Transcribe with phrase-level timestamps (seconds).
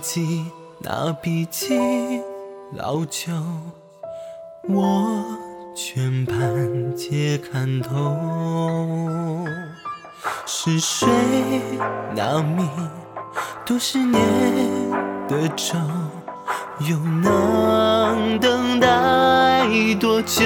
[0.00, 0.44] 记
[0.78, 1.78] 那笔记
[2.72, 3.32] 老旧，
[4.68, 5.22] 我
[5.74, 8.16] 全盘皆看透。
[10.46, 11.06] 是谁
[12.14, 12.66] 拿命
[13.66, 14.20] 度十年
[15.28, 15.76] 的咒，
[16.80, 19.66] 又能等待
[20.00, 20.44] 多久？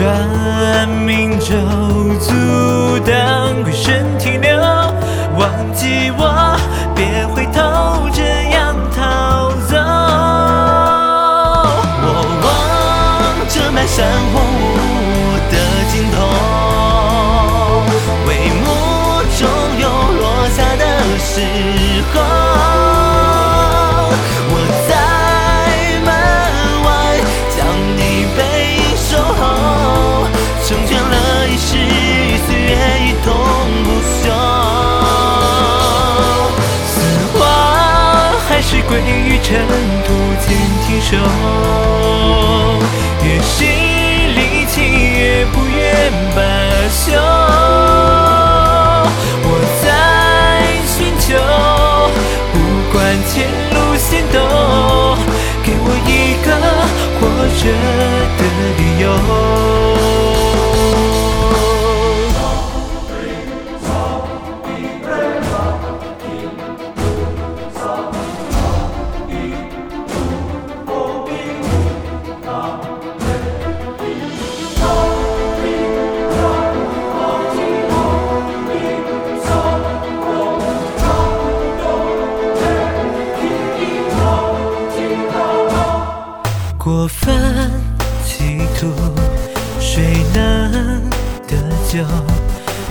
[0.00, 1.54] 转命轴
[2.18, 4.58] 阻挡归身停留，
[5.36, 6.56] 忘记我，
[38.88, 39.48] 归于尘
[40.06, 40.08] 土
[40.40, 40.48] 间
[40.86, 41.16] 停手，
[43.22, 43.64] 越是
[44.34, 46.38] 离情越不愿罢
[46.88, 47.12] 休。
[49.42, 49.46] 我
[49.82, 49.84] 在
[50.86, 51.28] 寻求，
[52.52, 52.54] 不
[52.92, 52.96] 管
[53.28, 53.32] 前
[53.74, 54.34] 路险陡，
[55.62, 56.10] 给我一
[56.44, 56.48] 个
[57.20, 57.20] 活
[57.60, 57.62] 着
[87.00, 87.32] 过分
[88.26, 88.92] 歧途，
[89.80, 91.00] 谁能
[91.48, 91.56] 得
[91.88, 92.04] 救？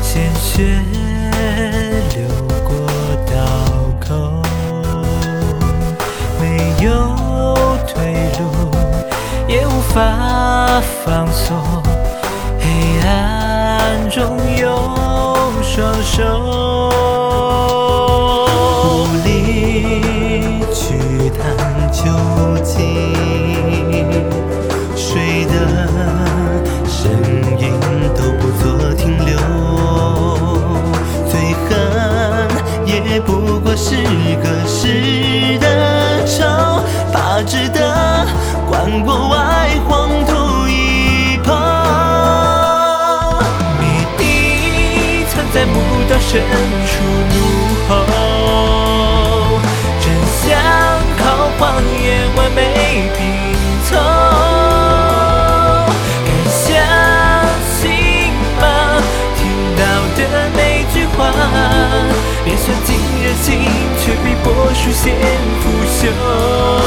[0.01, 0.81] 鲜血
[2.15, 2.25] 流
[2.67, 2.73] 过
[3.27, 3.37] 刀
[4.03, 4.41] 口，
[6.41, 6.89] 没有
[7.85, 8.71] 退路，
[9.47, 11.55] 也无法放松。
[12.59, 14.89] 黑暗中有
[15.61, 17.18] 双手，
[38.89, 41.47] 观国外黄土一抔。
[43.79, 43.81] 谜
[44.17, 45.75] 底藏在墓
[46.09, 46.41] 道深
[46.87, 46.91] 处
[47.29, 47.35] 怒
[47.87, 47.91] 吼，
[50.01, 50.03] 真
[50.41, 50.57] 相
[51.19, 51.21] 靠
[51.59, 51.61] 谎
[52.01, 52.57] 言完美
[53.15, 53.19] 拼
[53.85, 53.89] 凑。
[56.25, 56.57] 该相
[57.79, 57.79] 信
[58.59, 58.63] 吗？
[59.37, 59.39] 听
[59.77, 59.81] 到
[60.17, 60.19] 的
[60.55, 60.59] 每
[60.91, 61.17] 句话，
[62.43, 62.87] 便算尽
[63.23, 63.47] 人情，
[63.99, 65.05] 却被剥削先
[65.61, 66.78] 腐朽。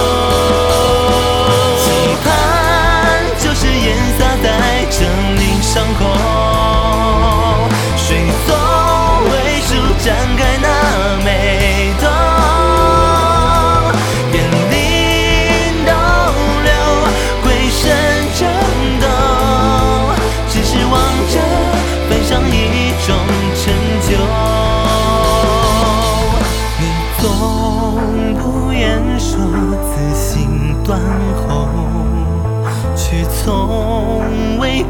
[5.72, 6.11] 伤口，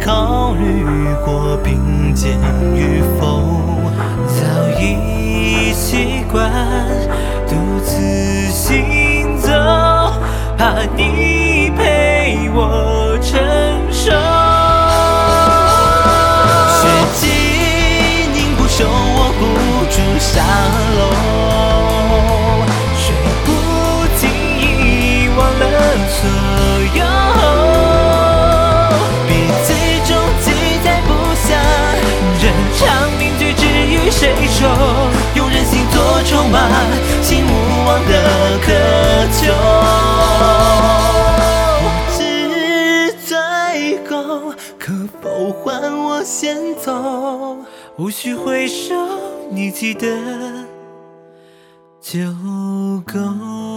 [0.05, 0.85] 考虑
[1.25, 2.39] 过并肩
[2.75, 3.63] 与否。
[4.27, 6.51] 早已习惯
[7.49, 7.55] 独
[7.85, 9.02] 自行
[44.85, 44.93] 可
[45.23, 47.57] 否换我先走？
[47.97, 48.97] 无需回首，
[49.49, 50.09] 你记得
[52.01, 52.19] 就
[53.07, 53.72] 够。